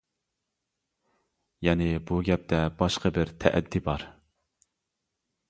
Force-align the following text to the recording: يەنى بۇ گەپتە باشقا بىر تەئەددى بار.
يەنى 1.67 1.89
بۇ 2.07 2.17
گەپتە 2.31 2.63
باشقا 2.81 3.13
بىر 3.19 3.35
تەئەددى 3.45 3.83
بار. 3.91 4.09